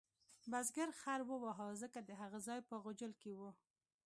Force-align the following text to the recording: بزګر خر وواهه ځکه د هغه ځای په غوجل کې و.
بزګر 0.51 0.89
خر 1.01 1.19
وواهه 1.29 1.67
ځکه 1.81 1.99
د 2.03 2.09
هغه 2.21 2.39
ځای 2.47 2.59
په 2.69 2.75
غوجل 2.83 3.11
کې 3.21 3.31
و. 3.37 3.39